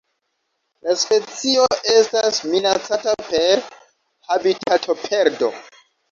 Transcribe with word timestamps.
La 0.85 0.93
specio 0.99 1.65
estas 1.95 2.39
minacata 2.53 3.13
per 3.25 3.61
habitatoperdo. 4.37 5.51